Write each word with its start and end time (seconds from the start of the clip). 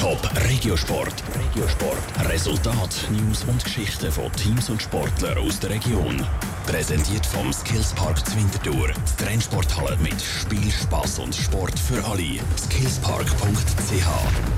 Top 0.00 0.30
Regiosport. 0.48 1.12
Regiosport. 1.38 2.30
Resultat, 2.30 3.06
News 3.10 3.44
und 3.44 3.62
Geschichten 3.62 4.10
von 4.10 4.32
Teams 4.32 4.70
und 4.70 4.80
Sportlern 4.80 5.36
aus 5.36 5.60
der 5.60 5.68
Region. 5.68 6.26
Präsentiert 6.66 7.26
vom 7.26 7.52
Skillspark 7.52 8.26
Zwintertour. 8.26 8.88
Die 8.88 9.22
Trennsporthalle 9.22 9.98
mit 9.98 10.18
Spiel, 10.22 10.70
Spass 10.70 11.18
und 11.18 11.34
Sport 11.34 11.78
für 11.78 12.02
alle. 12.02 12.40
Skillspark.ch 12.56 14.06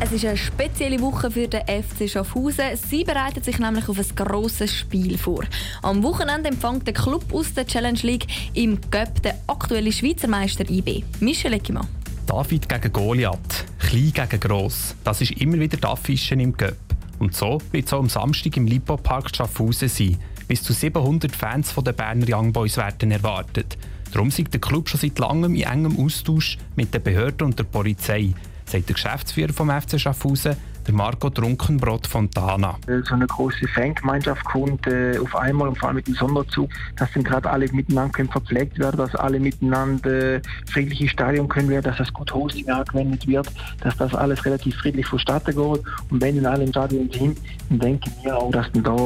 Es 0.00 0.12
ist 0.12 0.24
eine 0.24 0.38
spezielle 0.38 1.02
Woche 1.02 1.30
für 1.30 1.48
den 1.48 1.60
FC 1.60 2.08
Schaffhausen. 2.08 2.74
Sie 2.88 3.04
bereitet 3.04 3.44
sich 3.44 3.58
nämlich 3.58 3.90
auf 3.90 3.98
ein 3.98 4.16
grosses 4.16 4.74
Spiel 4.74 5.18
vor. 5.18 5.44
Am 5.82 6.02
Wochenende 6.02 6.48
empfängt 6.48 6.86
der 6.86 6.94
Club 6.94 7.24
aus 7.34 7.52
der 7.52 7.66
Challenge 7.66 8.00
League 8.04 8.26
im 8.54 8.80
Göpp 8.90 9.22
den 9.22 9.34
aktuellen 9.48 9.92
Schweizer 9.92 10.28
Meister 10.28 10.64
IB. 10.66 11.04
Michel 11.20 11.52
Eckimann. 11.52 11.86
David 12.26 12.68
gegen 12.68 12.92
Goliath, 12.92 13.64
klein 13.78 14.12
gegen 14.12 14.40
gross. 14.40 14.96
Das 15.04 15.20
ist 15.20 15.30
immer 15.40 15.60
wieder 15.60 15.76
die 15.76 15.86
Affische 15.86 16.34
im 16.34 16.56
Göpp. 16.56 16.76
Und 17.20 17.34
so 17.34 17.62
wird 17.70 17.86
es 17.86 17.92
auch 17.92 18.00
am 18.00 18.08
Samstag 18.08 18.56
im 18.56 18.66
Lipo 18.66 18.96
Park 18.96 19.34
Schaffhausen 19.34 19.88
sein. 19.88 20.18
Bis 20.48 20.62
zu 20.62 20.72
700 20.72 21.34
Fans 21.34 21.70
von 21.70 21.84
den 21.84 21.94
Berner 21.94 22.26
Young 22.28 22.52
Boys 22.52 22.76
werden 22.76 23.12
erwartet. 23.12 23.78
Darum 24.12 24.28
ist 24.28 24.52
der 24.52 24.60
Club 24.60 24.88
schon 24.88 25.00
seit 25.00 25.18
langem 25.20 25.54
in 25.54 25.62
engem 25.62 26.04
Austausch 26.04 26.58
mit 26.74 26.92
den 26.92 27.02
Behörden 27.02 27.46
und 27.46 27.58
der 27.58 27.64
Polizei, 27.64 28.34
sagt 28.64 28.88
der 28.88 28.94
Geschäftsführer 28.94 29.52
vom 29.52 29.70
FC 29.70 30.00
Schaffhausen, 30.00 30.56
der 30.86 30.94
Marco 30.94 31.30
Trunkenbrot 31.30 32.06
Fontana. 32.06 32.78
So 33.04 33.14
eine 33.14 33.26
große 33.26 33.66
Fangemeinschaft 33.68 34.44
kommt 34.44 34.86
äh, 34.86 35.18
auf 35.18 35.34
einmal 35.34 35.68
und 35.68 35.78
vor 35.78 35.88
allem 35.88 35.96
mit 35.96 36.06
dem 36.06 36.14
Sonderzug, 36.14 36.70
dass 36.96 37.12
dann 37.12 37.24
gerade 37.24 37.50
alle 37.50 37.68
miteinander 37.72 38.12
können 38.12 38.28
verpflegt 38.28 38.78
werden, 38.78 38.96
dass 38.96 39.14
alle 39.14 39.40
miteinander 39.40 40.34
äh, 40.36 40.40
friedlich 40.70 41.10
Stadion 41.10 41.48
können 41.48 41.68
werden, 41.68 41.84
dass 41.84 41.98
das 41.98 42.12
gut 42.12 42.32
Hosting 42.32 42.68
angewendet 42.68 43.26
wird, 43.26 43.50
dass 43.80 43.96
das 43.96 44.14
alles 44.14 44.44
relativ 44.44 44.76
friedlich 44.76 45.06
vonstatten 45.06 45.56
geht. 45.56 45.82
Und 46.10 46.20
wenn 46.20 46.36
dann 46.36 46.46
alle 46.46 46.64
im 46.64 46.70
Stadion 46.70 47.10
sind, 47.10 47.38
dann 47.68 47.78
denken 47.80 48.12
wir 48.22 48.36
auch, 48.36 48.50
dass 48.52 48.70
dann 48.72 48.84
da 48.84 48.96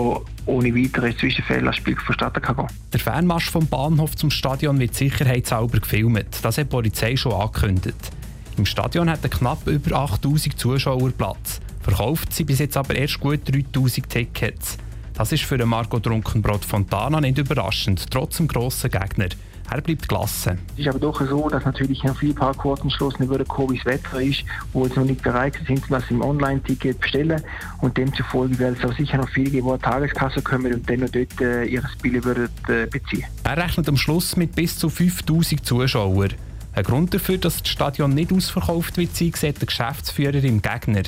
ohne 0.46 0.74
weitere 0.74 1.16
Zwischenfälle 1.16 1.64
das 1.64 1.76
Spiel 1.76 1.96
vonstatten 1.96 2.42
kann 2.42 2.56
gehen. 2.56 2.66
Der 2.92 3.00
Fanmarsch 3.00 3.50
vom 3.50 3.66
Bahnhof 3.66 4.16
zum 4.16 4.30
Stadion 4.30 4.78
wird 4.78 4.94
sicherheitshalber 4.94 5.80
gefilmt. 5.80 6.26
Das 6.42 6.58
hat 6.58 6.66
die 6.66 6.68
Polizei 6.68 7.16
schon 7.16 7.32
angekündigt. 7.32 8.10
Im 8.56 8.66
Stadion 8.66 9.08
hatten 9.08 9.30
knapp 9.30 9.66
über 9.66 9.96
8000 9.96 10.58
Zuschauer 10.58 11.10
Platz. 11.12 11.60
Verkauft 11.90 12.32
sie 12.32 12.44
bis 12.44 12.60
jetzt 12.60 12.76
aber 12.76 12.94
erst 12.94 13.18
gut 13.18 13.40
3000 13.44 14.08
Tickets. 14.08 14.78
Das 15.12 15.32
ist 15.32 15.42
für 15.42 15.58
Marco 15.66 15.98
Trunkenbrot 15.98 16.64
Fontana 16.64 17.20
nicht 17.20 17.36
überraschend, 17.36 18.08
trotz 18.10 18.36
dem 18.36 18.46
grossen 18.46 18.92
Gegner. 18.92 19.26
Er 19.68 19.80
bleibt 19.80 20.08
gelassen. 20.08 20.60
Es 20.74 20.80
ist 20.80 20.88
aber 20.88 21.00
doch 21.00 21.20
so, 21.20 21.48
dass 21.48 21.64
natürlich 21.64 22.00
viele 22.18 22.34
Parkquoten 22.34 22.90
schlossen 22.90 23.24
über 23.24 23.38
das 23.38 23.48
Wetter 23.48 24.20
ist, 24.20 24.44
wo 24.72 24.86
sie 24.86 24.94
noch 24.94 25.04
nicht 25.04 25.20
bereit 25.20 25.60
sind, 25.66 25.82
das 25.88 26.04
im 26.10 26.22
Online-Ticket 26.22 27.00
bestellen. 27.00 27.42
Und 27.80 27.96
demzufolge 27.96 28.56
wird 28.60 28.78
es 28.78 28.88
auch 28.88 28.96
sicher 28.96 29.16
noch 29.16 29.28
viele 29.28 29.50
geben, 29.50 29.66
die 29.66 29.72
an 29.72 29.80
Tageskasse 29.80 30.42
kommen 30.42 30.72
und 30.72 30.88
dann 30.88 31.00
noch 31.00 31.10
dort 31.10 31.40
äh, 31.40 31.64
ihre 31.64 31.88
Spiele 31.88 32.22
würden, 32.22 32.48
äh, 32.68 32.86
beziehen. 32.86 33.24
Er 33.42 33.56
rechnet 33.56 33.88
am 33.88 33.96
Schluss 33.96 34.36
mit 34.36 34.54
bis 34.54 34.78
zu 34.78 34.88
5000 34.88 35.66
Zuschauern. 35.66 36.34
Ein 36.72 36.84
Grund 36.84 37.12
dafür, 37.12 37.38
dass 37.38 37.62
das 37.62 37.68
Stadion 37.68 38.14
nicht 38.14 38.32
ausverkauft 38.32 38.96
wird, 38.96 39.16
sieht 39.16 39.42
der 39.42 39.52
Geschäftsführer 39.52 40.42
im 40.42 40.62
Gegner. 40.62 41.02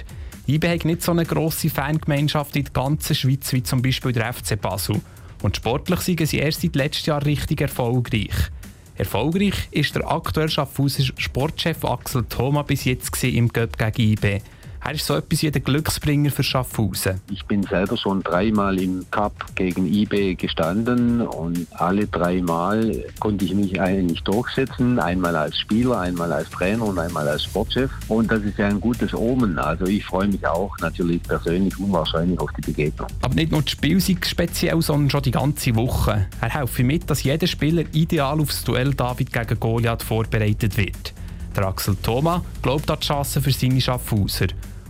IBE 0.48 0.68
hat 0.68 0.84
nicht 0.84 1.02
so 1.02 1.12
eine 1.12 1.24
grosse 1.24 1.70
Fangemeinschaft 1.70 2.56
in 2.56 2.64
der 2.64 2.72
ganzen 2.72 3.14
Schweiz 3.14 3.52
wie 3.52 3.62
zum 3.62 3.80
Beispiel 3.80 4.12
der 4.12 4.32
FC 4.32 4.60
Basel. 4.60 5.00
Und 5.42 5.56
sportlich 5.56 6.00
sind 6.00 6.26
sie 6.26 6.38
erst 6.38 6.62
seit 6.62 6.74
letztem 6.74 7.12
Jahr 7.12 7.24
richtig 7.24 7.60
erfolgreich. 7.60 8.50
Erfolgreich 8.96 9.68
ist 9.70 9.94
der 9.94 10.10
aktuelle 10.10 10.48
Schaffhauser 10.48 11.04
Sportchef 11.16 11.84
Axel 11.84 12.24
Thoma 12.24 12.62
bis 12.62 12.84
jetzt 12.84 13.22
im 13.24 13.48
Göpp 13.48 13.78
gegen 13.78 14.12
IB. 14.12 14.42
Er 14.84 14.94
ist 14.94 15.06
so 15.06 15.14
etwas 15.14 15.42
wie 15.42 15.50
der 15.50 15.60
Glücksbringer 15.60 16.30
für 16.32 16.42
Schaffhausen. 16.42 17.20
Ich 17.30 17.44
bin 17.46 17.62
selber 17.62 17.96
schon 17.96 18.20
dreimal 18.20 18.80
im 18.80 19.06
Cup 19.12 19.32
gegen 19.54 19.86
IB 19.86 20.34
gestanden 20.34 21.20
und 21.20 21.68
alle 21.70 22.08
dreimal 22.08 22.92
konnte 23.20 23.44
ich 23.44 23.54
mich 23.54 23.80
eigentlich 23.80 24.22
durchsetzen. 24.22 24.98
Einmal 24.98 25.36
als 25.36 25.56
Spieler, 25.56 26.00
einmal 26.00 26.32
als 26.32 26.50
Trainer 26.50 26.84
und 26.84 26.98
einmal 26.98 27.28
als 27.28 27.44
Sportchef. 27.44 27.92
Und 28.08 28.32
das 28.32 28.42
ist 28.42 28.58
ja 28.58 28.66
ein 28.66 28.80
gutes 28.80 29.14
Omen. 29.14 29.56
Also 29.56 29.86
ich 29.86 30.04
freue 30.04 30.26
mich 30.26 30.44
auch 30.44 30.76
natürlich 30.78 31.22
persönlich 31.22 31.78
unwahrscheinlich 31.78 32.40
auf 32.40 32.50
die 32.54 32.62
Begegnung. 32.62 33.06
Aber 33.22 33.34
nicht 33.36 33.52
nur 33.52 33.62
das 33.62 33.70
Spiel 33.70 34.00
sei 34.00 34.16
speziell, 34.24 34.82
sondern 34.82 35.10
schon 35.10 35.22
die 35.22 35.30
ganze 35.30 35.76
Woche. 35.76 36.26
Er 36.40 36.50
helfe 36.50 36.82
mit, 36.82 37.08
dass 37.08 37.22
jeder 37.22 37.46
Spieler 37.46 37.84
ideal 37.92 38.40
aufs 38.40 38.64
Duell 38.64 38.92
David 38.92 39.32
gegen 39.32 39.60
Goliath 39.60 40.02
vorbereitet 40.02 40.76
wird. 40.76 41.14
Der 41.54 41.68
Axel 41.68 41.96
Thoma 42.02 42.42
glaubt 42.62 42.90
an 42.90 42.98
die 43.00 43.06
Chancen 43.06 43.42
für 43.42 43.52
seine 43.52 43.80
Schaffhauser. 43.80 44.46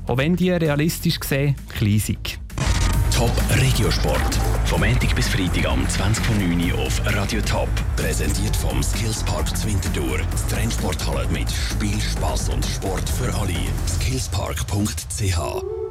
Auch 0.06 0.16
wenn 0.16 0.36
die 0.36 0.50
realistisch 0.50 1.20
gesehen 1.20 1.54
klein 1.68 1.98
sind. 1.98 2.38
Top 3.14 3.30
Regiosport. 3.60 4.38
Vom 4.64 4.80
Montag 4.80 5.14
bis 5.14 5.28
Freitag 5.28 5.66
am 5.66 5.84
20.09 5.86 6.72
Uhr 6.72 6.78
auf 6.80 7.00
Radio 7.14 7.40
Top. 7.42 7.68
Präsentiert 7.96 8.56
vom 8.56 8.82
Skillspark 8.82 9.56
Zwintertour. 9.56 10.18
Die 10.18 10.54
Trennsporthalle 10.54 11.28
mit 11.28 11.50
Spiel, 11.50 12.00
Spass 12.00 12.48
und 12.48 12.64
Sport 12.64 13.08
für 13.08 13.32
alle. 13.34 13.54
Skillspark.ch 13.86 15.81